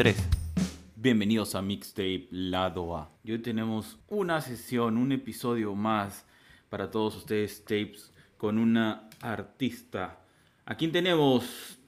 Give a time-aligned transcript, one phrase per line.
[0.00, 0.16] 3.
[0.96, 3.10] Bienvenidos a Mixtape Lado A.
[3.22, 6.24] Y hoy tenemos una sesión, un episodio más
[6.70, 10.20] para todos ustedes, tapes, con una artista.
[10.64, 11.78] ¿A quién tenemos?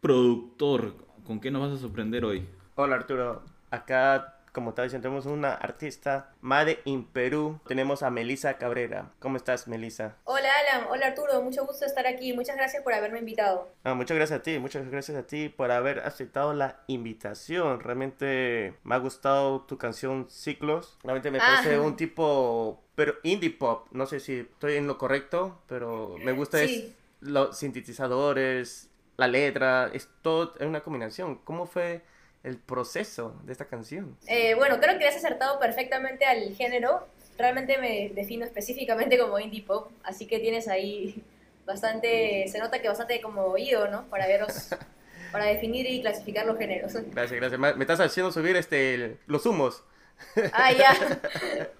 [0.00, 2.44] Productor, ¿con qué nos vas a sorprender hoy?
[2.74, 7.60] Hola Arturo, acá como estaba diciendo, tenemos una artista, Made in Perú.
[7.66, 9.10] Tenemos a Melisa Cabrera.
[9.20, 10.16] ¿Cómo estás, Melisa?
[10.24, 10.88] Hola, Alan.
[10.90, 11.40] Hola, Arturo.
[11.42, 12.32] Mucho gusto estar aquí.
[12.32, 13.72] Muchas gracias por haberme invitado.
[13.84, 14.58] Ah, muchas gracias a ti.
[14.58, 17.80] Muchas gracias a ti por haber aceptado la invitación.
[17.80, 20.98] Realmente me ha gustado tu canción Ciclos.
[21.04, 23.86] Realmente me parece un tipo, pero indie pop.
[23.92, 26.58] No sé si estoy en lo correcto, pero me gusta
[27.20, 29.90] los sintetizadores, la letra.
[29.92, 31.36] Es todo en una combinación.
[31.44, 32.02] ¿Cómo fue?
[32.42, 34.16] El proceso de esta canción?
[34.26, 37.06] Eh, bueno, creo que has acertado perfectamente al género.
[37.38, 41.22] Realmente me defino específicamente como indie pop, así que tienes ahí
[41.64, 44.04] bastante, se nota que bastante como oído, ¿no?
[44.06, 44.70] Para veros,
[45.32, 46.92] para definir y clasificar los géneros.
[46.94, 47.60] Gracias, gracias.
[47.76, 49.82] Me estás haciendo subir este, los humos.
[50.52, 50.94] Ah, ya.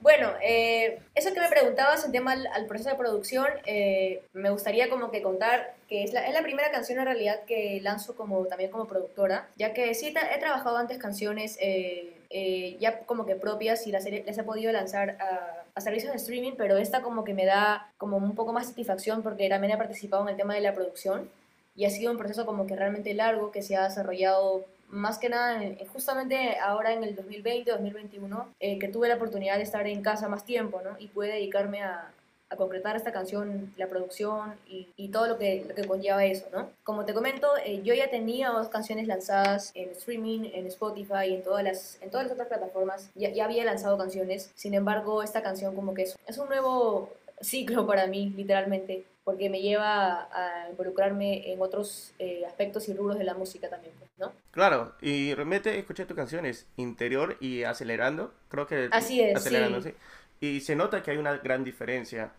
[0.00, 4.88] Bueno, eh, eso que me preguntabas en tema al, proceso de producción, eh, me gustaría
[4.88, 8.46] como que contar que es la, es la, primera canción en realidad que lanzo como,
[8.46, 13.86] también como productora, ya que sí he trabajado antes canciones eh, ya como que propias
[13.86, 17.32] y las, las he podido lanzar a, a, servicios de streaming, pero esta como que
[17.32, 20.60] me da como un poco más satisfacción porque también he participado en el tema de
[20.60, 21.30] la producción
[21.74, 25.28] y ha sido un proceso como que realmente largo que se ha desarrollado más que
[25.28, 25.60] nada,
[25.92, 30.28] justamente ahora en el 2020, 2021, eh, que tuve la oportunidad de estar en casa
[30.28, 30.96] más tiempo, ¿no?
[30.98, 32.10] Y pude dedicarme a,
[32.50, 36.46] a concretar esta canción, la producción y, y todo lo que, lo que, conlleva eso,
[36.52, 36.70] ¿no?
[36.82, 41.42] Como te comento, eh, yo ya tenía dos canciones lanzadas en streaming, en Spotify en
[41.42, 45.42] todas las, en todas las otras plataformas, ya, ya había lanzado canciones, sin embargo, esta
[45.42, 50.70] canción como que es, es un nuevo ciclo para mí, literalmente, porque me lleva a
[50.70, 54.32] involucrarme en otros eh, aspectos y rubros de la música también, pues, ¿no?
[54.52, 58.88] Claro, y realmente escuché tus canciones, Interior y Acelerando, creo que...
[58.90, 59.92] Así es, Acelerando, sí.
[60.40, 62.32] Y se nota que hay una gran diferencia.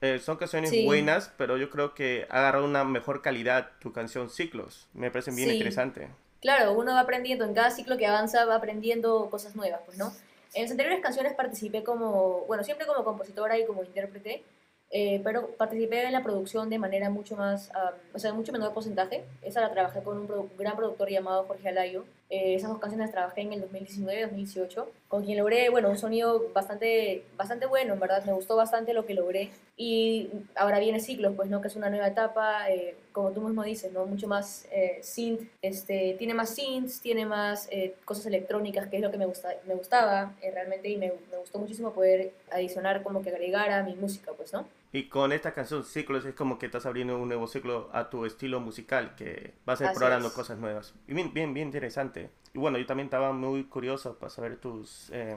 [0.00, 4.30] Eh, son canciones buenas, pero yo creo que ha agarrado una mejor calidad tu canción
[4.30, 4.86] Ciclos.
[4.94, 6.10] Me parece bien interesante.
[6.40, 10.12] Claro, uno va aprendiendo, en cada ciclo que avanza va aprendiendo cosas nuevas, pues, ¿no?
[10.54, 14.44] En las anteriores canciones participé como, bueno, siempre como compositora y como intérprete,
[14.90, 17.70] eh, pero participé en la producción de manera mucho más,
[18.14, 19.24] o sea, mucho menor porcentaje.
[19.42, 22.04] Esa la trabajé con un, gran productor llamado Jorge Alayo.
[22.28, 27.24] Eh, esas dos canciones trabajé en el 2019-2018, con quien logré, bueno, un sonido bastante,
[27.36, 29.50] bastante bueno, en verdad, me gustó bastante lo que logré.
[29.76, 31.60] Y ahora viene Ciclos, pues, ¿no?
[31.60, 34.06] Que es una nueva etapa, eh, como tú mismo dices, ¿no?
[34.06, 34.66] Mucho más
[35.02, 37.68] synth, este, tiene más synths, tiene más
[38.04, 41.58] cosas electrónicas, que es lo que me, gusta, me gustaba realmente, y me, me gustó
[41.58, 44.66] muchísimo poder adicionar, como que agregar a mi música, pues, ¿no?
[44.96, 48.24] Y con esta canción Ciclos es como que estás abriendo un nuevo ciclo a tu
[48.24, 50.94] estilo musical, que vas explorando cosas nuevas.
[51.06, 52.30] Y bien, bien, bien interesante.
[52.54, 55.36] Y bueno, yo también estaba muy curioso para saber tus eh,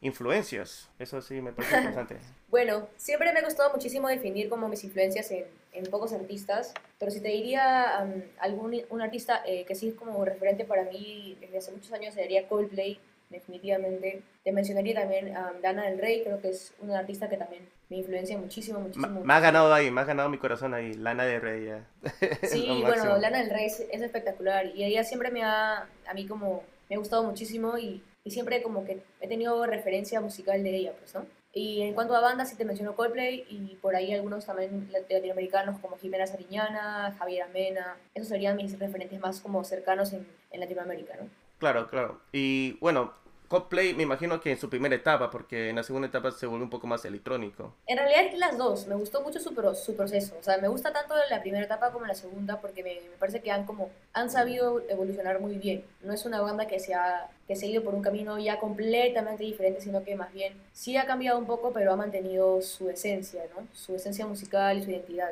[0.00, 0.88] influencias.
[0.98, 2.16] Eso sí me parece interesante.
[2.48, 5.44] bueno, siempre me ha gustado muchísimo definir como mis influencias en,
[5.74, 10.24] en pocos artistas, pero si te diría algún un artista eh, que sí es como
[10.24, 12.98] referente para mí desde hace muchos años sería Coldplay
[13.34, 14.22] definitivamente.
[14.42, 17.98] Te mencionaría también a Lana del Rey, creo que es una artista que también me
[17.98, 19.22] influencia muchísimo, muchísimo.
[19.24, 21.66] Me ha ganado ahí, me ha ganado mi corazón ahí, Lana del Rey.
[21.66, 21.86] Ya.
[22.42, 26.62] Sí, bueno, Lana del Rey es, espectacular y ella siempre me ha, a mí como,
[26.88, 30.92] me ha gustado muchísimo y, y siempre como que he tenido referencia musical de ella,
[30.98, 31.26] pues, ¿no?
[31.56, 35.78] Y en cuanto a bandas, sí te menciono Coldplay y por ahí algunos también latinoamericanos
[35.78, 37.96] como Jimena Sariñana, Javier Amena.
[38.12, 41.28] Esos serían mis referentes más como cercanos en, en Latinoamérica, ¿no?
[41.58, 42.20] Claro, claro.
[42.32, 43.14] Y bueno,
[43.54, 46.64] Coldplay me imagino que en su primera etapa, porque en la segunda etapa se volvió
[46.64, 47.72] un poco más electrónico.
[47.86, 51.14] En realidad las dos, me gustó mucho su, su proceso, o sea, me gusta tanto
[51.30, 55.40] la primera etapa como la segunda porque me, parece que han como han sabido evolucionar
[55.40, 55.84] muy bien.
[56.02, 58.58] No es una banda que se ha que se ha ido por un camino ya
[58.58, 62.90] completamente diferente, sino que más bien sí ha cambiado un poco, pero ha mantenido su
[62.90, 63.68] esencia, ¿no?
[63.72, 65.30] Su esencia musical y su identidad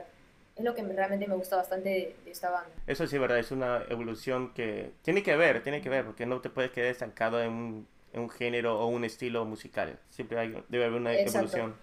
[0.56, 1.88] es lo que realmente me gusta bastante
[2.24, 2.70] de, esta banda.
[2.86, 6.40] Eso sí, verdad, es una evolución que tiene que ver, tiene que ver, porque no
[6.40, 9.98] te puedes quedar estancado en un un género o un estilo musical.
[10.10, 11.74] Siempre hay, debe haber una evolución.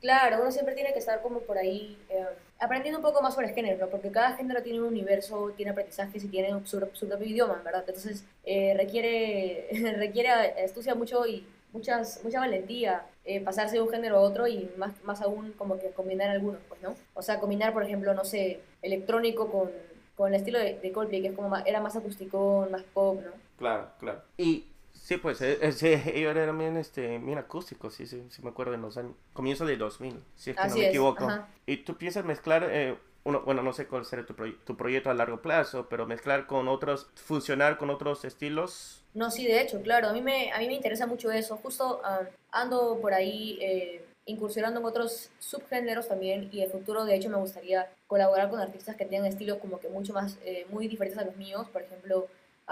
[0.00, 2.24] Claro, uno siempre tiene que estar como por ahí eh,
[2.58, 6.24] aprendiendo un poco más sobre el género, porque cada género tiene un universo, tiene aprendizajes
[6.24, 7.84] y tiene su, propio idioma, ¿verdad?
[7.86, 9.68] Entonces eh, requiere,
[9.98, 10.30] requiere
[10.64, 14.92] astucia mucho y muchas, mucha valentía eh, pasarse de un género a otro y más,
[15.04, 16.94] más aún como que combinar algunos, pues, ¿no?
[17.14, 19.70] O sea, combinar, por ejemplo, no sé, electrónico con,
[20.16, 23.32] con el estilo de, de Coldplay, que es como era más acústico, más pop, ¿no?
[23.58, 24.22] Claro, claro.
[24.38, 28.42] Y Sí, pues eh, eh, sí, ellos eran bien, este, bien acústicos, sí, sí, sí,
[28.42, 31.28] me acuerdo en los años, comienzo del 2000, si es que no me equivoco.
[31.66, 35.14] Y tú piensas mezclar eh, uno, bueno, no sé cuál será tu, tu proyecto a
[35.14, 39.02] largo plazo, pero mezclar con otros, funcionar con otros estilos.
[39.12, 41.56] No, sí, de hecho, claro, a mí me, a mí me interesa mucho eso.
[41.56, 47.04] Justo ah, ando por ahí eh, incursionando en otros subgéneros también y en el futuro,
[47.04, 50.66] de hecho, me gustaría colaborar con artistas que tengan estilos como que mucho más, eh,
[50.70, 51.66] muy diferentes a los míos.
[51.72, 52.26] Por ejemplo,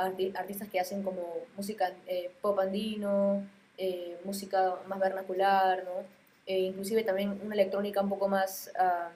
[0.04, 1.22] artistas que hacen como
[1.56, 3.46] música eh, pop andino,
[4.24, 6.18] música más vernacular, ¿no?
[6.46, 8.70] inclusive también una electrónica un poco más...
[8.78, 9.10] Ah,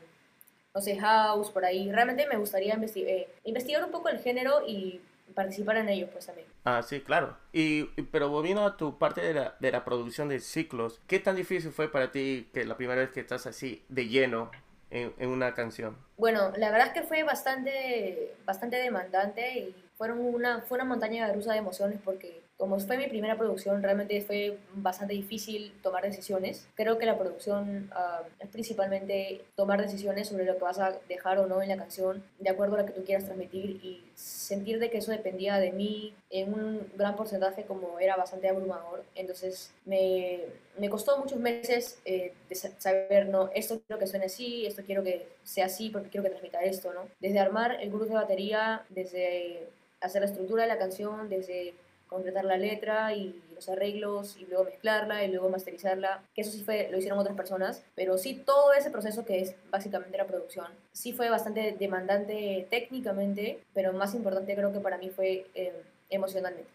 [0.75, 1.91] no sé, house, por ahí.
[1.91, 5.01] Realmente me gustaría eh, investigar un poco el género y
[5.35, 6.47] participar en ello, pues también.
[6.65, 7.37] Ah, sí, claro.
[7.53, 11.37] Y, pero volviendo a tu parte de la, de la producción de ciclos, ¿qué tan
[11.37, 14.51] difícil fue para ti que la primera vez que estás así de lleno
[14.91, 15.97] en, en una canción?
[16.17, 21.33] Bueno, la verdad es que fue bastante, bastante demandante y fueron una, fue una montaña
[21.33, 26.67] rusa de emociones porque como fue mi primera producción, realmente fue bastante difícil tomar decisiones.
[26.75, 31.39] Creo que la producción ah, es principalmente tomar decisiones sobre lo que vas a dejar
[31.39, 34.81] o no en la canción, de acuerdo a lo que tú quieras transmitir y sentir
[34.81, 39.05] de que eso dependía de mí en un gran porcentaje como era bastante abrumador.
[39.15, 40.41] Entonces me,
[40.79, 45.03] me costó muchos meses eh, de saber, no, esto quiero que suene así, esto quiero
[45.03, 47.09] que sea así porque quiero que transmita esto, ¿no?
[47.21, 49.69] Desde armar el grupo de batería, desde
[50.03, 51.75] hacer la estructura de la canción, desde
[52.13, 56.63] concretar la letra y los arreglos y luego mezclarla y luego masterizarla, que eso sí
[56.63, 60.67] fue, lo hicieron otras personas, pero sí todo ese proceso que es básicamente la producción,
[60.93, 65.73] sí fue bastante demandante técnicamente, pero más importante creo que para mí fue eh,
[66.11, 66.69] emocionalmente.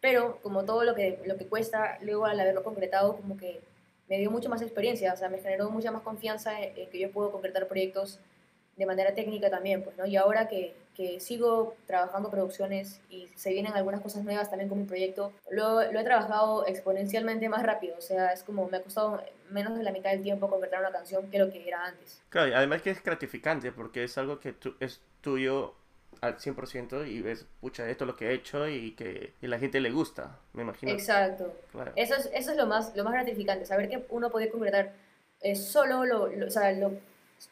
[0.00, 3.60] Pero como todo lo que, lo que cuesta, luego al haberlo concretado, como que
[4.08, 6.98] me dio mucho más experiencia, o sea, me generó mucha más confianza en, en que
[6.98, 8.18] yo puedo concretar proyectos
[8.76, 10.06] de manera técnica también, pues, ¿no?
[10.06, 10.74] Y ahora que,
[11.18, 16.00] sigo trabajando producciones y se vienen algunas cosas nuevas también con mi proyecto, lo, lo,
[16.00, 19.92] he trabajado exponencialmente más rápido, o sea, es como me ha costado menos de la
[19.92, 22.22] mitad del tiempo concretar una canción que lo que era antes.
[22.28, 25.74] Claro, y además que es gratificante porque es algo que es tuyo
[26.20, 29.58] al 100% y ves, pucha, esto es lo que he hecho y que y la
[29.58, 30.92] gente le gusta, me imagino.
[30.92, 31.54] Exacto.
[31.72, 31.92] Claro.
[31.96, 34.92] Eso, es, eso es lo más, lo más gratificante, saber que uno puede concretar
[35.40, 36.92] eh, solo lo, lo, o sea, lo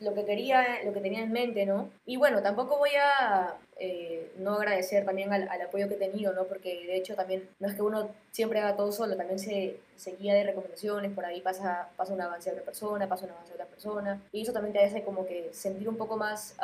[0.01, 1.91] lo que quería, lo que tenía en mente, ¿no?
[2.07, 6.45] Y bueno, tampoco voy a eh, no agradecer también al, apoyo que he tenido, ¿no?
[6.45, 10.17] Porque de hecho también no es que uno siempre haga todo solo, también se, se
[10.17, 13.49] guía de recomendaciones, por ahí pasa, pasa un avance de otra persona, pasa un avance
[13.49, 16.55] de otra persona, y eso también te hace como que sentir un poco más,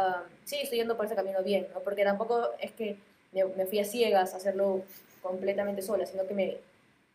[0.44, 1.81] sí, estoy yendo por ese camino bien, ¿no?
[1.81, 2.97] Porque tampoco es que
[3.32, 4.82] me, me fui a ciegas a hacerlo
[5.23, 6.59] completamente sola, sino que me,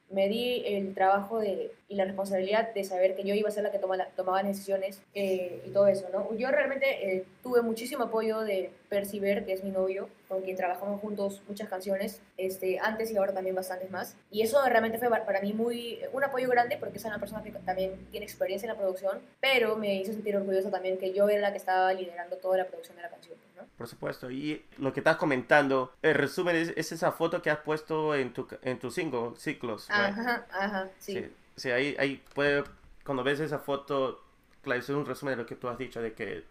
[0.10, 3.64] me di el trabajo de, y la responsabilidad de saber que yo iba a ser
[3.64, 6.36] la que toma tomaba decisiones eh, y todo eso, ¿no?
[6.36, 11.00] Yo realmente eh, tuve muchísimo apoyo de Perciber, que es mi novio, con quien trabajamos
[11.02, 14.16] juntos muchas canciones, este, antes y ahora también bastantes más.
[14.32, 17.52] Y eso realmente fue para mí muy, un apoyo grande porque es una persona que
[17.52, 21.42] también tiene experiencia en la producción, pero me hizo sentir orgulloso también que yo era
[21.42, 23.38] la que estaba liderando toda la producción de la canción.
[23.60, 23.68] ¿No?
[23.78, 28.16] Por supuesto, y lo que estás comentando, el resumen es, esa foto que has puesto
[28.16, 29.90] en tu, en tu single, Ciclos.
[29.90, 31.32] Ajá, ajá, sí.
[31.56, 32.64] Sí, ahí, ahí puede,
[33.04, 34.24] cuando ves esa foto,
[34.62, 36.44] claro, es un resumen de lo que tú has dicho, de que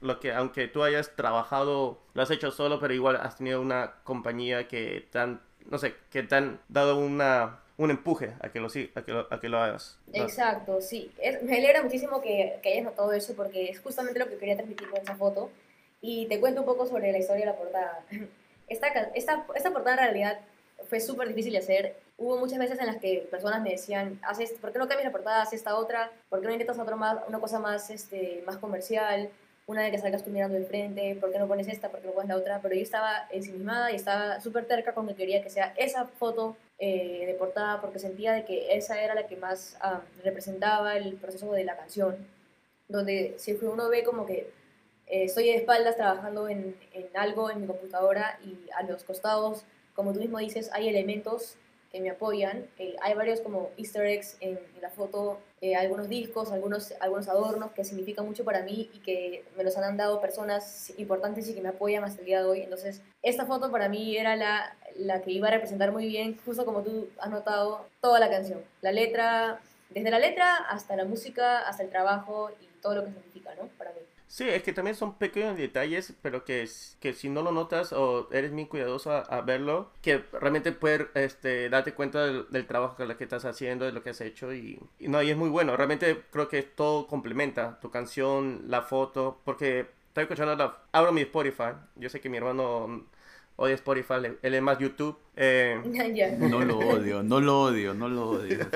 [0.00, 3.94] lo que aunque tú hayas trabajado, lo has hecho solo, pero igual has tenido una
[4.04, 8.60] compañía que te han, no sé, que te han dado una, un empuje a que
[8.60, 9.98] lo, a que lo, a que lo hagas.
[10.12, 11.10] Exacto, sí.
[11.42, 14.88] me alegra muchísimo que, que, hayas notado eso porque es justamente lo que quería transmitir
[14.88, 15.50] con esa foto.
[16.06, 18.04] Y te cuento un poco sobre la historia de la portada.
[18.68, 20.38] Esta, esta, esta portada en realidad
[20.88, 21.96] fue súper difícil de hacer.
[22.16, 25.12] Hubo muchas veces en las que personas me decían, ¿Haces, ¿por qué no cambias la
[25.12, 25.42] portada?
[25.42, 26.10] Haz esta otra.
[26.30, 29.28] ¿Por qué no intentas otro más, una cosa más, este, más comercial?
[29.66, 31.14] Una de que salgas tú mirando de frente.
[31.20, 31.90] ¿Por qué no pones esta?
[31.90, 32.60] ¿Por qué no pones la otra?
[32.62, 36.56] Pero yo estaba ensimismada y estaba súper terca con que quería que sea esa foto
[36.78, 41.16] eh, de portada porque sentía de que esa era la que más ah, representaba el
[41.16, 42.16] proceso de la canción.
[42.88, 44.63] Donde si uno ve como que
[45.06, 49.64] eh, estoy de espaldas trabajando en, en algo en mi computadora y a los costados
[49.94, 51.56] como tú mismo dices, hay elementos
[51.90, 52.66] que me apoyan.
[52.78, 57.70] Eh, hay varios como easter eggs en, la foto, eh, algunos discos, algunos, algunos adornos
[57.70, 61.62] que significan mucho para mí y que me los han dado personas importantes y que
[61.62, 62.60] me apoyan hasta el día de hoy.
[62.62, 66.64] Entonces, esta foto para mí era la, la que iba a representar muy bien, justo
[66.64, 68.60] como tú has notado, toda la canción.
[68.82, 73.12] La letra, desde la letra hasta la música, hasta el trabajo y todo lo que
[73.12, 73.68] significa, ¿no?
[73.78, 73.93] Para.
[74.34, 78.28] Sí, es que también son pequeños detalles, pero que, que si no lo notas o
[78.32, 83.22] eres muy cuidadoso a, verlo, que realmente puedes este, darte cuenta del, trabajo que, que
[83.22, 85.76] estás haciendo, de lo que has hecho y, no, y es muy bueno.
[85.76, 91.20] Realmente creo que todo complementa tu canción, la foto, porque estoy escuchando, la, abro mi
[91.20, 93.06] Spotify, yo sé que mi hermano
[93.56, 95.18] odia Spotify, él es más YouTube.
[95.36, 95.80] Eh,
[96.38, 98.66] no lo odio, no lo odio, no lo odio.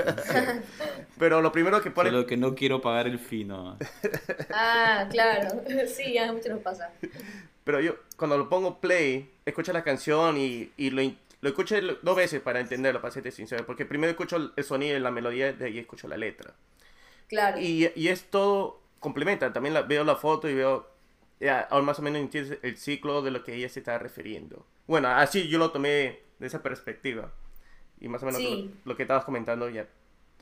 [1.18, 2.10] Pero lo primero que pone...
[2.10, 3.76] Solo que no quiero pagar el fino.
[4.52, 5.62] ah, claro.
[5.86, 6.92] Sí, a mucho nos pasa.
[7.64, 11.02] Pero yo, cuando lo pongo play, escucho la canción y, y lo,
[11.40, 13.66] lo escucho dos veces para entenderlo, para serte sincero.
[13.66, 16.54] Porque primero escucho el sonido y la melodía, de ahí escucho la letra.
[17.28, 17.58] Claro.
[17.60, 19.52] Y, y es todo complementa.
[19.52, 20.88] También la, veo la foto y veo
[21.40, 24.66] ya, ahora más o menos entiendes el ciclo de lo que ella se está refiriendo.
[24.86, 27.32] Bueno, así yo lo tomé de esa perspectiva.
[28.00, 28.42] Y más o menos
[28.84, 29.86] lo, que estabas comentando ya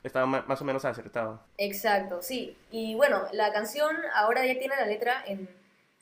[0.02, 1.42] estaba más o menos acertado.
[1.58, 2.56] Exacto, sí.
[2.70, 5.48] Y bueno, la canción ahora ya tiene la letra en,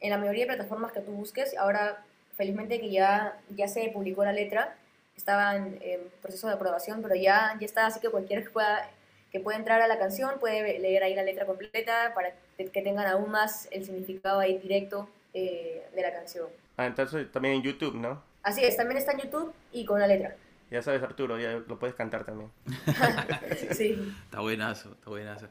[0.01, 1.57] en la mayoría de plataformas que tú busques.
[1.57, 2.05] Ahora,
[2.37, 4.77] felizmente que ya, ya se publicó la letra.
[5.17, 5.79] Estaba en,
[6.21, 8.91] proceso de aprobación, pero ya, ya está, así que cualquiera que pueda
[9.31, 13.07] que puede entrar a la canción, puede leer ahí la letra completa para que tengan
[13.07, 16.49] aún más el significado ahí directo eh, de la canción.
[16.77, 18.23] Ah, entonces también en YouTube, ¿no?
[18.43, 20.37] Así es, también está en YouTube y con la letra.
[20.71, 22.51] Ya sabes, Arturo, ya lo puedes cantar también.
[23.73, 23.99] sí.
[24.25, 25.47] Está buenazo, está buenazo.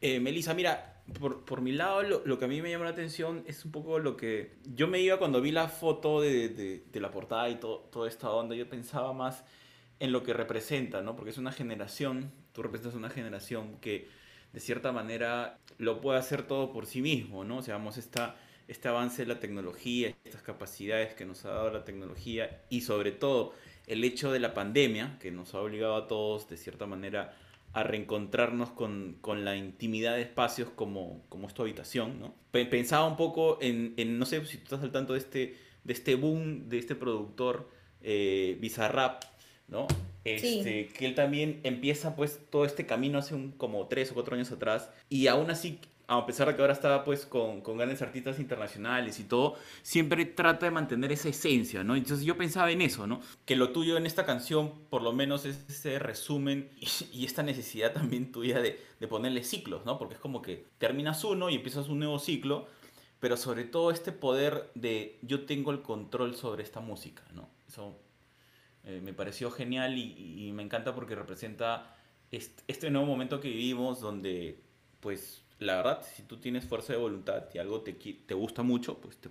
[0.00, 2.90] Eh, Melissa, mira, por, por mi lado, lo, lo, que a mí me llamó la
[2.90, 6.84] atención es un poco lo que yo me iba cuando vi la foto de, de,
[6.90, 9.44] de la portada y todo, toda esta onda, yo pensaba más
[10.00, 11.16] en lo que representa, ¿no?
[11.16, 14.08] Porque es una generación tú representas una generación que
[14.52, 17.58] de cierta manera lo puede hacer todo por sí mismo, ¿no?
[17.58, 18.36] O sea, vamos, esta,
[18.68, 23.12] este avance de la tecnología, estas capacidades que nos ha dado la tecnología y sobre
[23.12, 23.54] todo
[23.86, 27.36] el hecho de la pandemia, que nos ha obligado a todos de cierta manera
[27.72, 32.34] a reencontrarnos con, con la intimidad de espacios como, como tu habitación, ¿no?
[32.50, 35.92] Pensaba un poco en, en, no sé si tú estás al tanto de este, de
[35.92, 37.70] este boom, de este productor
[38.02, 39.22] eh, Bizarrap,
[39.68, 39.86] ¿no?
[40.24, 44.34] Este, Que él también empieza pues todo este camino hace un, como tres o cuatro
[44.34, 48.02] años atrás y aún así, a pesar de que ahora estaba pues con, con grandes
[48.02, 51.96] artistas internacionales y todo, siempre trata de mantener esa esencia, ¿no?
[51.96, 53.20] Entonces yo pensaba en eso, ¿no?
[53.44, 56.70] Que lo tuyo en esta canción por lo menos es ese resumen
[57.12, 59.98] y, esta necesidad también tuya de, de ponerle ciclos, ¿no?
[59.98, 62.68] Porque es como que terminas uno y empiezas un nuevo ciclo,
[63.18, 67.48] pero sobre todo este poder de yo tengo el control sobre esta música, ¿no?
[67.66, 67.96] Eso
[68.84, 71.96] eh, me pareció genial y, me encanta porque representa
[72.30, 74.58] este, nuevo momento que vivimos donde,
[75.00, 78.98] pues, la verdad, si tú tienes fuerza de voluntad y algo te, te gusta mucho,
[78.98, 79.30] pues te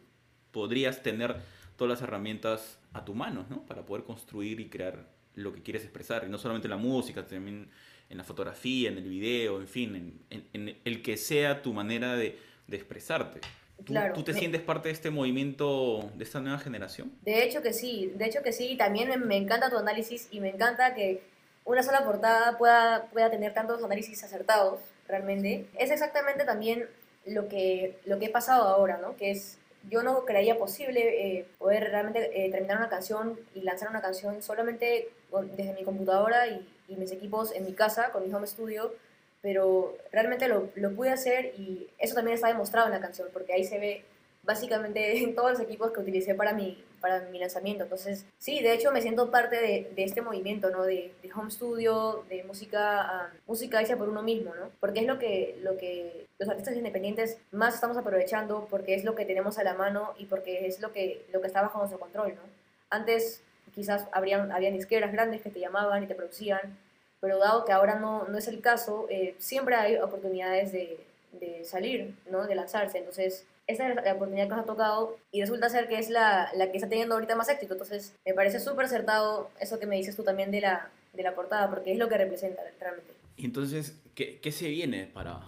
[0.52, 1.36] podrías tener
[1.76, 3.66] todas las herramientas a tu mano, ¿no?
[3.66, 6.24] Para poder construir y crear lo que quieres expresar.
[6.26, 7.70] Y no solamente en la música, también
[8.10, 12.38] en la fotografía, en el video, en fin, en, el que sea tu manera de,
[12.68, 13.42] de expresarte.
[13.86, 17.12] ¿Tú, te sientes parte de este movimiento, de esta nueva generación?
[17.24, 18.76] De hecho que sí, de hecho que sí.
[18.78, 21.24] También me, encanta tu análisis y me encanta que
[21.66, 25.68] una sola portada pueda, pueda tener tantos análisis acertados, realmente.
[25.78, 26.88] Es exactamente también
[27.26, 29.16] lo que, lo que he pasado ahora, ¿no?
[29.16, 29.58] Que es,
[29.90, 34.42] yo no creía posible eh, poder realmente eh, terminar una canción y lanzar una canción
[34.42, 35.10] solamente
[35.56, 38.94] desde mi computadora y, y mis equipos en mi casa, con mi home studio,
[39.42, 43.54] pero realmente lo, lo, pude hacer y eso también está demostrado en la canción, porque
[43.54, 44.04] ahí se ve
[44.44, 47.84] básicamente en todos los equipos que utilicé para mi, para mi lanzamiento.
[47.84, 50.84] Entonces, sí, de hecho me siento parte de, de este movimiento, ¿no?
[50.84, 54.70] De, de, home studio, de música, música hecha por uno mismo, ¿no?
[54.80, 59.16] Porque es lo que, lo que los artistas independientes más estamos aprovechando, porque es lo
[59.16, 62.00] que tenemos a la mano y porque es lo que, lo que está bajo nuestro
[62.00, 62.42] control, ¿no?
[62.90, 63.42] Antes
[63.74, 66.78] quizás habrían, habían disqueras grandes que te llamaban y te producían,
[67.22, 71.00] pero dado que ahora no, no es el caso, eh, siempre hay oportunidades de,
[71.40, 72.46] de, salir, ¿no?
[72.46, 72.98] de lanzarse.
[72.98, 76.50] Entonces, esa es la oportunidad que nos ha tocado y resulta ser que es la,
[76.56, 77.74] la que está teniendo ahorita más éxito.
[77.76, 81.36] Entonces, me parece súper acertado eso que me dices tú también de la, de la
[81.36, 83.14] portada, porque es lo que representa realmente.
[83.38, 85.42] Y entonces, ¿qué, qué se viene para,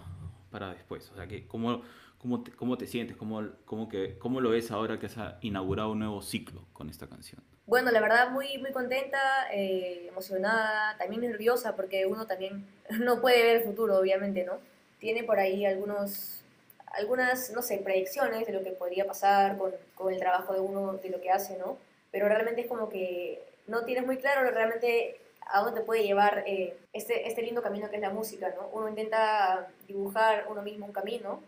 [0.50, 1.10] para después?
[1.10, 1.82] O sea, que, ¿cómo,
[2.18, 3.16] cómo, te, cómo te sientes?
[3.16, 7.08] ¿Cómo, cómo, que, ¿Cómo lo ves ahora que has inaugurado un nuevo ciclo con esta
[7.08, 7.42] canción?
[7.66, 9.18] Bueno, la verdad muy, muy contenta,
[9.50, 12.66] eh, emocionada, también nerviosa porque uno también
[13.00, 14.58] no puede ver el futuro, obviamente, ¿no?
[14.98, 16.42] Tiene por ahí algunos,
[16.86, 20.94] algunas, no sé, predicciones de lo que podría pasar con, con el trabajo de uno,
[20.94, 21.78] de lo que hace, ¿no?
[22.10, 26.76] Pero realmente es como que no tienes muy claro realmente a dónde puede llevar eh,
[26.92, 28.68] este, este lindo camino que es la música, ¿no?
[28.72, 31.42] Uno intenta dibujar uno mismo un camino,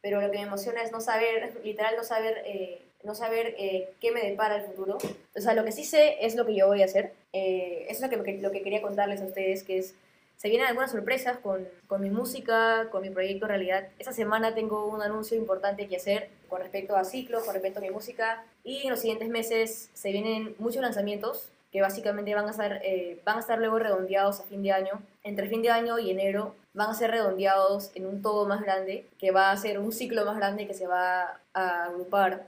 [0.00, 3.90] pero lo que me emociona es no saber, literal no saber eh, no saber eh,
[4.00, 4.98] qué me depara el futuro.
[5.36, 7.12] O sea, lo que sí sé es lo que yo voy a hacer.
[7.32, 9.94] Eh, eso es lo que, lo que quería contarles a ustedes, que es,
[10.36, 13.88] se vienen algunas sorpresas con, con mi música, con mi proyecto en realidad.
[13.98, 17.82] Esta semana tengo un anuncio importante que hacer con respecto a ciclos, con respecto a
[17.82, 18.44] mi música.
[18.64, 23.20] Y en los siguientes meses se vienen muchos lanzamientos que básicamente van a, estar, eh,
[23.24, 25.02] van a estar luego redondeados a fin de año.
[25.22, 29.06] Entre fin de año y enero van a ser redondeados en un todo más grande,
[29.18, 32.46] que va a ser un ciclo más grande que se va a agrupar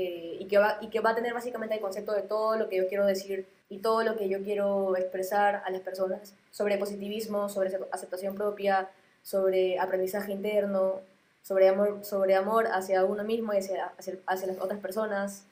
[0.00, 2.68] eh, y, que va, y que va a tener básicamente el concepto de todo lo
[2.68, 6.78] que yo quiero decir y todo lo que yo quiero expresar a las personas sobre
[6.78, 8.88] positivismo, sobre aceptación propia,
[9.24, 11.00] sobre aprendizaje interno,
[11.42, 15.42] sobre amor, sobre amor hacia uno mismo y hacia, hacia, las otras personas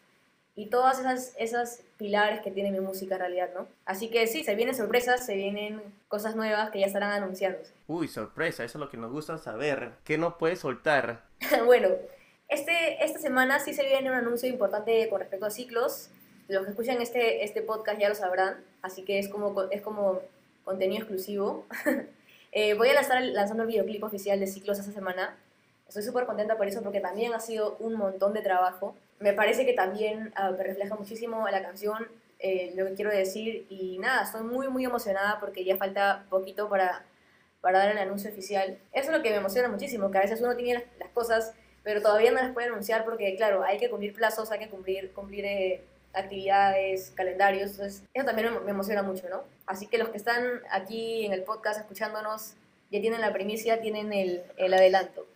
[0.54, 3.66] y todas esas, esas pilares que tiene mi música en realidad, ¿no?
[3.84, 7.72] Así que sí, se vienen sorpresas, se vienen cosas nuevas que ya estarán anunciándose.
[7.88, 9.90] Uy, sorpresa, eso es lo que nos gusta saber.
[10.04, 11.22] ¿Qué no puedes soltar?
[11.66, 11.88] bueno,
[12.48, 16.10] este, esta semana sí se viene un anuncio importante con respecto a ciclos.
[16.48, 20.20] Los que escuchan este, este podcast ya lo sabrán, así que es como, es como
[20.64, 21.66] contenido exclusivo.
[22.52, 25.36] eh, voy a estar lanzando el videoclip oficial de ciclos esta semana.
[25.88, 28.94] Estoy súper contenta por eso porque también ha sido un montón de trabajo.
[29.18, 33.66] Me parece que también uh, me refleja muchísimo la canción, eh, lo que quiero decir.
[33.70, 37.04] Y nada, estoy muy, muy emocionada porque ya falta poquito para,
[37.60, 38.78] para dar el anuncio oficial.
[38.92, 41.54] Eso es lo que me emociona muchísimo, que a veces uno tiene las, las cosas
[41.86, 45.12] pero todavía no las puede anunciar porque, claro, hay que cumplir plazos, hay que cumplir,
[45.12, 49.44] cumplir eh, actividades, calendarios, entonces eso también me, emociona mucho, ¿no?
[49.66, 52.54] Así que los que están aquí en el podcast escuchándonos
[52.90, 55.28] ya tienen la primicia, tienen el, el adelanto.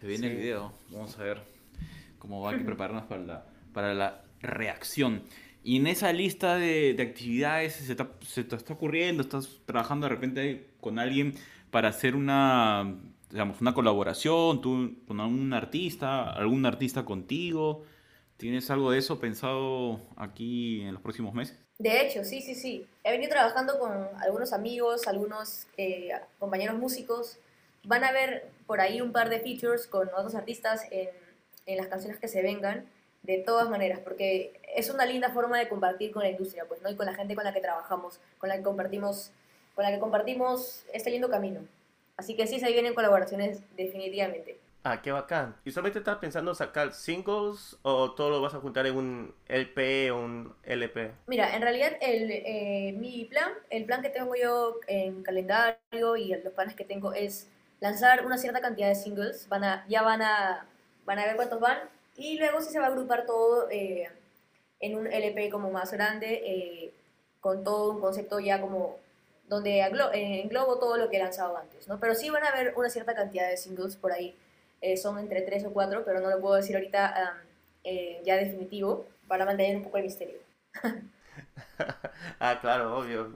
[0.00, 1.42] Se viene el video, vamos a ver
[2.18, 5.22] cómo va, a prepararnos para la, para la reacción.
[5.62, 10.14] Y en esa lista de, de actividades se, se te está ocurriendo, estás trabajando de
[10.16, 11.36] repente con alguien
[11.70, 12.92] para hacer una
[13.30, 17.84] digamos, una colaboración, tú con algún artista, algún artista contigo.
[18.36, 21.58] ¿Tienes algo de eso pensado aquí en los próximos meses?
[21.78, 22.86] De hecho, sí, sí, sí.
[23.04, 27.38] He venido trabajando con algunos amigos, algunos eh, compañeros músicos.
[27.84, 31.08] Van a ver por ahí un par de features con otros artistas en,
[31.66, 32.86] en las canciones que se vengan,
[33.22, 36.90] de todas maneras, porque es una linda forma de compartir con la industria, pues, ¿no?
[36.90, 39.32] Y con la gente con la que trabajamos, con la que compartimos,
[39.74, 41.60] con la que compartimos este lindo camino.
[42.16, 44.58] Así que sí se vienen colaboraciones definitivamente.
[44.88, 45.56] Ah, qué bacán.
[45.64, 50.12] ¿Y solamente estás pensando sacar singles o todo lo vas a juntar en un LP
[50.12, 51.10] o un LP?
[51.26, 56.28] Mira, en realidad el, eh, mi plan, el plan que tengo yo en calendario y
[56.42, 57.48] los planes que tengo es
[57.80, 59.48] lanzar una cierta cantidad de singles.
[59.48, 60.66] Van a, ya van a,
[61.04, 61.78] van a ver cuántos van
[62.16, 64.08] y luego sí se va a agrupar todo eh,
[64.78, 66.94] en un LP como más grande eh,
[67.40, 68.98] con todo un concepto ya como
[69.48, 72.00] donde eh, englobo todo lo que he lanzado antes, ¿no?
[72.00, 74.36] Pero sí van a haber una cierta cantidad de singles por ahí,
[74.80, 77.42] eh, son entre tres o cuatro, pero no lo puedo decir ahorita
[77.84, 80.38] eh, ya definitivo, para mantener un poco el misterio.
[82.40, 83.28] ah, claro, obvio.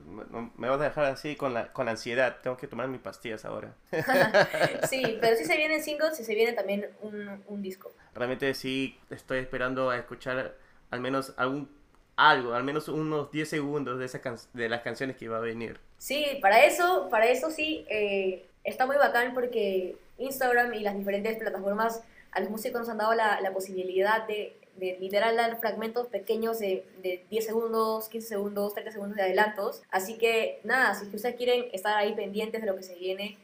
[0.56, 2.36] Me vas a dejar así con la, con ansiedad.
[2.42, 3.74] Tengo que tomar mis pastillas ahora.
[4.88, 7.92] sí, pero sí se vienen singles y se viene también un, un disco.
[8.14, 10.54] Realmente sí estoy esperando a escuchar
[10.90, 11.68] al menos algún
[12.28, 14.20] algo, al menos unos 10 segundos de, esa
[14.52, 15.80] de las canciones que iba a venir.
[15.98, 21.38] Sí, para eso, para eso sí, eh, está muy bacán porque Instagram y las diferentes
[21.38, 22.02] plataformas
[22.32, 26.84] a los músicos nos han dado la, posibilidad de, de, literal dar fragmentos pequeños de,
[27.02, 29.82] de, 10 segundos, 15 segundos, 30 segundos de adelantos.
[29.90, 33.38] Así que nada, si ustedes quieren estar ahí pendientes de lo que se viene,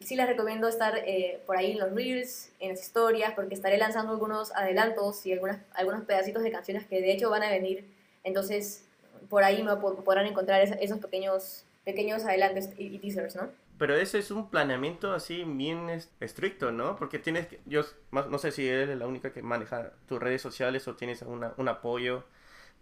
[0.00, 3.78] sí les recomiendo estar eh, por ahí en los reels, en las historias, porque estaré
[3.78, 8.84] lanzando algunos adelantos y algunos pedacitos de canciones que de hecho van a venir entonces,
[9.28, 13.48] por ahí me podrán encontrar esos pequeños, pequeños adelantes y teasers, ¿no?
[13.78, 15.88] Pero ese es un planeamiento así bien
[16.20, 16.96] estricto, ¿no?
[16.96, 20.96] Porque tienes, yo no sé si eres la única que maneja tus redes sociales o
[20.96, 22.24] tienes un apoyo,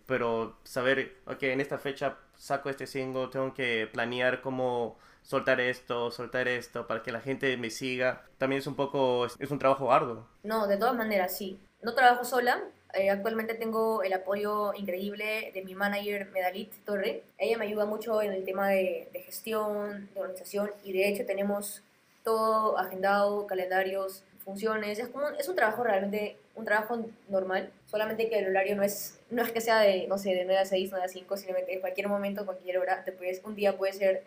[0.06, 6.10] pero saber, ok, en esta fecha saco este single, tengo que planear cómo soltar esto,
[6.10, 9.92] soltar esto, para que la gente me siga, también es un poco, es un trabajo
[9.92, 10.26] arduo.
[10.44, 11.60] No, de todas maneras, sí.
[11.82, 12.62] No trabajo sola,
[12.96, 17.22] eh, actualmente tengo el apoyo increíble de mi manager Medalit Torre.
[17.38, 21.82] Ella me ayuda mucho en el tema de, gestión, de organización y de hecho tenemos
[22.24, 24.98] todo agendado, calendarios, funciones.
[24.98, 29.20] Es, como, es un trabajo realmente, un trabajo normal, solamente que el horario no es,
[29.30, 31.54] no es que sea de, no sé, de 9 a 6, 9 a 5, sino
[31.54, 34.24] que en cualquier momento, cualquier hora, te puedes, un día puede ser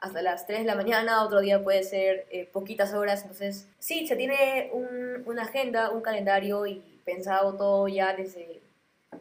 [0.00, 3.22] hasta las 3 de la mañana, otro día puede ser eh, poquitas horas.
[3.22, 8.60] Entonces, sí, se tiene un, una agenda, un calendario y pensado todo ya desde,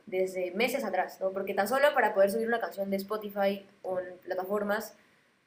[0.06, 1.32] desde meses atrás, ¿no?
[1.32, 4.98] Porque tan solo para poder subir una canción de Spotify o en plataformas,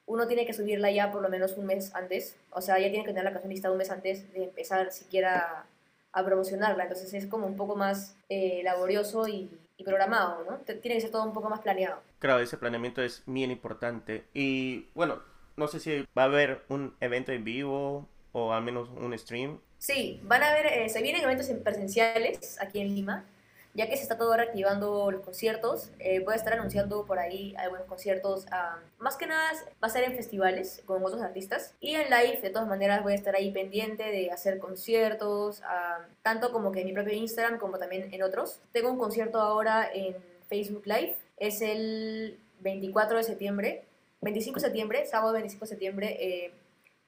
[0.06, 2.36] uno tiene que subirla ya por lo menos un mes antes.
[2.50, 5.66] O sea, ya tiene que tener la canción lista un mes antes de empezar siquiera
[6.12, 6.84] a promocionarla.
[6.84, 10.56] Entonces es como un poco más eh, laborioso y, y, programado, ¿no?
[10.58, 12.00] Tiene que ser todo un poco más planeado.
[12.20, 14.24] Claro, ese planeamiento es bien importante.
[14.32, 15.22] Y bueno,
[15.56, 19.60] no sé si va a haber un evento en vivo o al menos un stream
[19.80, 23.24] Sí, van a ver, eh, se vienen eventos presenciales aquí en Lima.
[23.72, 27.54] ya que se está todo reactivando los conciertos, eh, voy a estar anunciando por ahí
[27.56, 29.48] algunos conciertos, ah, más que nada
[29.82, 33.12] va a ser en festivales con otros artistas y en live, de todas maneras voy
[33.12, 37.58] a estar ahí pendiente de hacer conciertos, ah, tanto como que en mi propio Instagram
[37.58, 38.60] como también en otros.
[38.72, 40.16] Tengo un concierto ahora en
[40.48, 43.84] Facebook Live, es el 24 de septiembre,
[44.20, 46.52] 25 de septiembre, sábado 25 de septiembre, eh,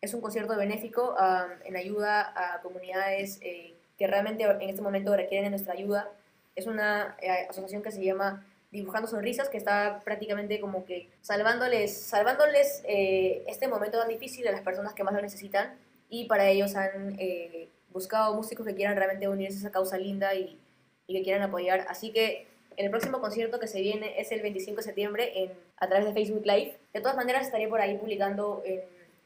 [0.02, 5.16] es un concierto benéfico ah, en ayuda a comunidades eh, que realmente en este momento
[5.16, 6.10] requieren de nuestra ayuda
[6.54, 11.96] es una eh, asociación que se llama Dibujando Sonrisas, que está prácticamente como que salvándoles,
[11.96, 15.74] salvándoles eh, este momento tan difícil a las personas que más lo necesitan.
[16.08, 20.34] Y para ellos han eh, buscado músicos que quieran realmente unirse a esa causa linda
[20.34, 20.58] y,
[21.06, 21.86] y, que quieran apoyar.
[21.88, 25.88] Así que el próximo concierto que se viene es el 25 de septiembre en, a
[25.88, 26.76] través de Facebook Live.
[26.92, 28.80] De todas maneras, estaré por ahí publicando en,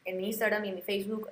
[0.06, 1.28] en mi Instagram y en mi Facebook.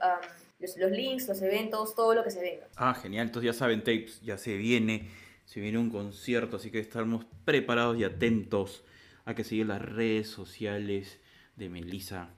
[0.58, 2.66] los, los links, los eventos, todo lo que se venga.
[2.76, 3.28] Ah, genial.
[3.28, 5.08] Entonces ya saben, Tapes, ya se viene
[5.44, 8.84] se viene un concierto, así que estamos preparados y atentos
[9.24, 11.20] a que sigan las redes sociales
[11.56, 12.30] de Melissa.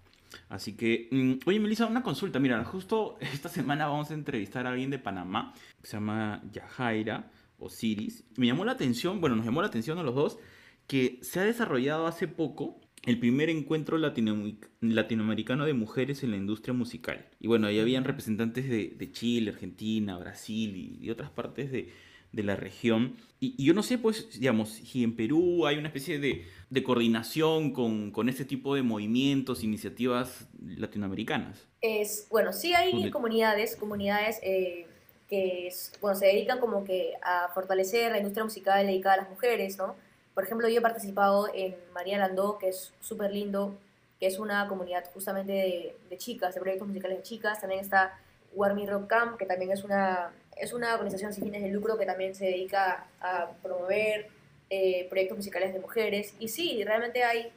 [0.49, 2.39] Así que, mm, oye Melissa, una consulta.
[2.39, 7.31] Mira, justo esta semana vamos a entrevistar a alguien de Panamá que se llama Yajaira
[7.59, 8.25] Osiris.
[8.37, 10.39] Me llamó la atención, bueno, nos llamó la atención a los dos,
[10.87, 16.75] que se ha desarrollado hace poco el primer encuentro latinoamericano de mujeres en la industria
[16.75, 17.27] musical.
[17.41, 21.93] Y bueno, ahí habían representantes de, Chile, Argentina, Brasil y otras partes de,
[22.37, 23.17] de la región.
[23.41, 27.73] Y, yo no sé, pues, digamos, si en Perú hay una especie de, de coordinación
[27.73, 31.67] con, con, este tipo de movimientos, iniciativas latinoamericanas.
[31.81, 34.87] Es, bueno, sí hay comunidades, comunidades eh,
[35.29, 39.77] que bueno, se dedican como que a fortalecer la industria musical dedicada a las mujeres,
[39.77, 39.97] ¿no?
[40.37, 43.75] Por ejemplo, yo he participado en María Landó, que es súper lindo,
[44.21, 47.59] que es una comunidad justamente de, de, chicas, de proyectos musicales de chicas.
[47.59, 48.21] También está
[48.53, 52.05] Warmi Rock Camp, que también es una es una organización sin fines de lucro que
[52.05, 54.29] también se dedica a promover
[54.69, 56.35] eh, proyectos musicales de mujeres.
[56.39, 57.51] Y sí, realmente hay,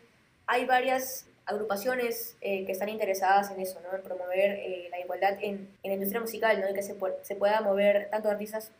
[0.47, 3.93] hay varias agrupaciones eh, que están interesadas en eso, ¿no?
[3.93, 6.67] en promover eh, la igualdad en, en, la industria musical, ¿no?
[6.67, 8.71] en que se, se pueda mover tanto artistas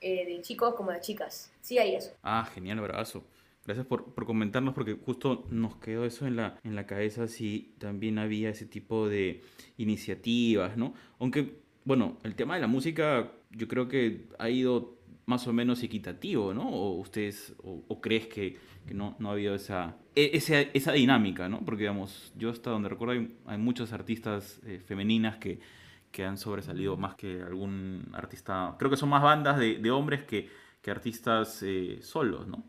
[0.00, 1.52] de chicos como de chicas.
[1.60, 2.12] Sí hay eso.
[2.22, 3.24] Ah, genial, abrazo.
[3.64, 7.74] Gracias por, por, comentarnos porque justo nos quedó eso en la, en la cabeza si
[7.78, 9.42] también había ese tipo de
[9.76, 10.94] iniciativas, ¿no?
[11.18, 15.82] Aunque bueno, el tema de la música yo creo que ha ido más o menos
[15.84, 16.68] equitativo, ¿no?
[16.68, 18.58] ¿O ustedes, o, crees que,
[18.92, 21.64] no, no, ha habido esa, e, esa, esa, dinámica, ¿no?
[21.64, 25.60] Porque, digamos, yo hasta donde recuerdo hay, hay muchas artistas eh, femeninas que,
[26.10, 30.24] que han sobresalido más que algún artista, creo que son más bandas de, de hombres
[30.24, 30.48] que,
[30.82, 32.64] que artistas eh, solos, ¿no?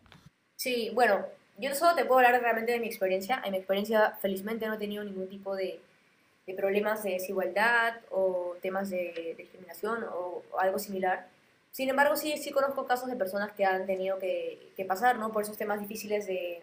[0.56, 1.26] Sí, bueno,
[1.58, 3.42] yo solo te puedo hablar realmente de mi experiencia.
[3.46, 5.80] En mi experiencia, felizmente, no he tenido ningún tipo de
[6.48, 11.28] de problemas de desigualdad o temas de, discriminación o, algo similar.
[11.72, 15.32] Sin embargo, sí, sí conozco casos de personas que han tenido que, que pasar ¿no?
[15.32, 16.62] por esos temas difíciles de,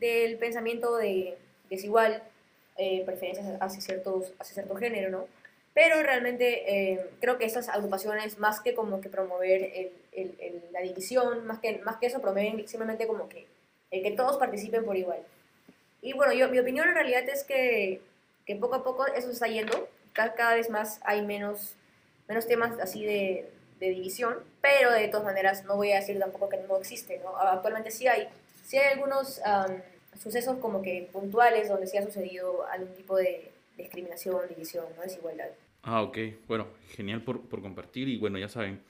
[0.00, 1.36] del pensamiento de
[1.68, 2.22] desigual,
[2.78, 5.26] eh, preferencias hacia, ciertos, hacia cierto género, ¿no?
[5.76, 9.92] Pero realmente eh, creo que estas agrupaciones, más que como que promover el,
[10.40, 13.46] el, la división, más que, más que eso, promueven simplemente como que,
[13.92, 15.20] el que todos participen por igual.
[16.02, 18.00] Y bueno, yo, mi opinión en realidad es que
[18.46, 21.74] que poco a poco eso se está yendo, cada, vez más hay menos,
[22.28, 26.48] menos temas así de, de, división, pero de todas maneras no voy a decir tampoco
[26.48, 27.36] que no existe, ¿no?
[27.36, 28.28] Actualmente sí hay,
[28.64, 29.40] sí hay algunos
[30.22, 35.02] sucesos como que puntuales donde sí ha sucedido algún tipo de discriminación, división, ¿no?
[35.02, 35.48] desigualdad.
[35.88, 36.18] Ah, ok,
[36.48, 38.80] bueno, genial por, por compartir y bueno, ya saben,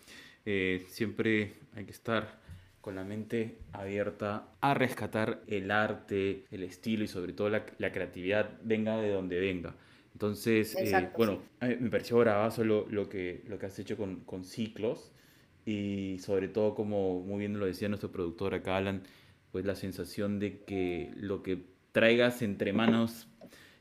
[0.47, 2.41] eh, siempre hay que estar
[2.81, 8.49] con la mente abierta a rescatar el arte, el estilo y sobre todo la, creatividad,
[8.63, 9.75] venga de donde venga.
[10.15, 14.43] Entonces, eh, bueno, me pareció bravazo lo, lo, que, lo que has hecho con, con,
[14.45, 15.13] ciclos
[15.67, 19.03] y sobre todo, como muy bien lo decía nuestro productor acá, Alan,
[19.53, 21.59] pues la sensación de que lo que
[21.93, 23.29] traigas entre manos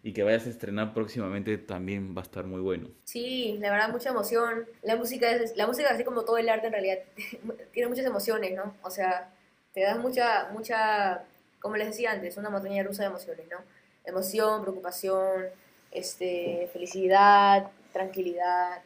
[0.06, 2.90] y que vayas a estrenar próximamente también va a estar muy bueno.
[3.06, 4.68] Sí, la verdad mucha emoción.
[4.84, 7.00] La música es, la música así como todo el arte en realidad
[7.74, 8.76] tiene muchas emociones, ¿no?
[8.84, 9.34] O sea,
[9.74, 11.24] te das mucha mucha
[11.60, 13.58] como les decía antes, una montaña rusa de emociones, ¿no?
[14.04, 15.46] Emoción, preocupación,
[15.90, 18.84] este, felicidad, tranquilidad,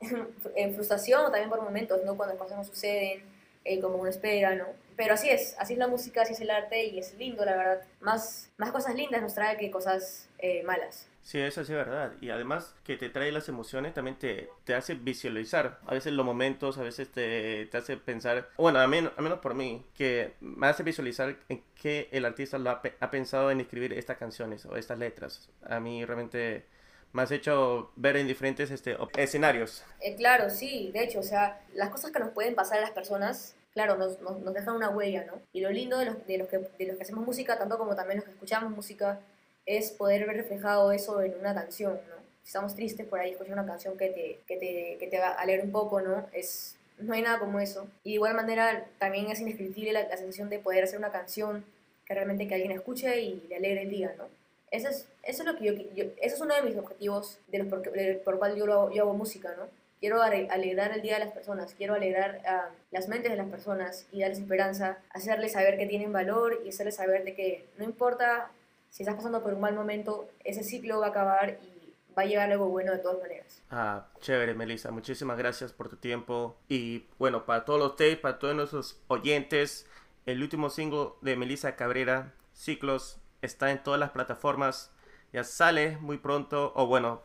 [0.74, 2.16] frustración también por momentos, ¿no?
[2.16, 3.22] Cuando las cosas no suceden
[3.62, 4.68] eh, como uno espera, ¿no?
[4.96, 7.56] Pero así es, así es la música, así es el arte y es lindo, la
[7.56, 7.82] verdad.
[8.00, 11.08] Más, más cosas lindas nos trae que cosas eh, malas.
[11.22, 12.12] Sí, eso sí es verdad.
[12.20, 15.78] Y además que te trae las emociones, también te, te hace visualizar.
[15.86, 19.38] A veces los momentos, a veces te, te hace pensar, bueno, a menos, a menos
[19.38, 23.60] por mí, que me hace visualizar en qué el artista lo ha, ha, pensado en
[23.60, 25.48] escribir estas canciones o estas letras.
[25.64, 26.66] A mí realmente
[27.12, 29.84] me has hecho ver en diferentes este, escenarios.
[30.00, 32.90] Eh, claro, sí, de hecho, o sea, las cosas que nos pueden pasar a las
[32.90, 35.40] personas, claro, nos, nos, dejan una huella, ¿no?
[35.52, 37.94] Y lo lindo de los, de, los que, de los que hacemos música, tanto como
[37.94, 39.20] también los que escuchamos música,
[39.66, 42.22] es poder ver reflejado eso en una canción, ¿no?
[42.42, 45.62] Si estamos tristes por ahí, escuchar una canción que te, que te, que te alegre
[45.62, 46.26] un poco, ¿no?
[46.32, 47.86] Es, no hay nada como eso.
[48.02, 51.64] Y de igual manera, también es indescriptible la, la sensación de poder hacer una canción
[52.04, 54.28] que realmente que alguien escuche y le alegre el día, ¿no?
[54.72, 57.68] Eso es, eso es lo que yo, eso es uno de mis objetivos de los
[57.68, 57.82] por,
[58.24, 59.68] por cual yo, lo, yo hago música, ¿no?
[60.00, 64.08] Quiero alegrar el día de las personas, quiero alegrar uh, las mentes de las personas
[64.10, 68.50] y darles esperanza, hacerles saber que tienen valor y hacerles saber de que no importa
[68.92, 72.26] si estás pasando por un mal momento, ese ciclo va a acabar y va a
[72.26, 73.62] llegar algo bueno de todas maneras.
[73.70, 74.90] Ah, chévere, Melissa.
[74.90, 76.58] Muchísimas gracias por tu tiempo.
[76.68, 79.86] Y bueno, para todos los tapes, para todos nuestros oyentes,
[80.26, 84.90] el último single de Melissa Cabrera, Ciclos, está en todas las plataformas.
[85.32, 87.22] Ya sale muy pronto, o bueno,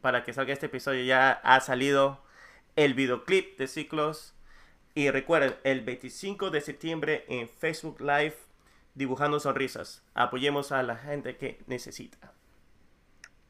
[0.00, 2.20] para que salga este episodio ya ha salido
[2.74, 4.34] el videoclip de Ciclos.
[4.94, 8.36] Y recuerden, el 25 de septiembre en Facebook Live,
[8.94, 10.02] dibujando sonrisas.
[10.14, 12.32] Apoyemos a la gente que necesita.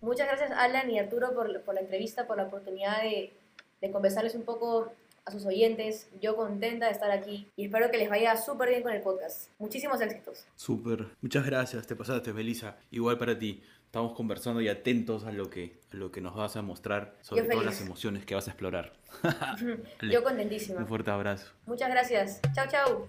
[0.00, 3.32] Muchas gracias Alan y Arturo por, por la entrevista, por la oportunidad de,
[3.80, 4.92] de conversarles un poco
[5.26, 6.08] a sus oyentes.
[6.20, 9.50] Yo contenta de estar aquí y espero que les vaya súper bien con el podcast.
[9.58, 10.46] Muchísimos éxitos.
[10.54, 11.08] Súper.
[11.20, 11.86] Muchas gracias.
[11.86, 12.76] Te pasaste, Melissa.
[12.90, 13.62] Igual para ti.
[13.84, 17.44] Estamos conversando y atentos a lo que, a lo que nos vas a mostrar sobre
[17.44, 18.92] todas las emociones que vas a explorar.
[20.02, 20.80] Yo contentísima.
[20.80, 21.52] Un fuerte abrazo.
[21.66, 22.40] Muchas gracias.
[22.54, 23.08] Chao, chao.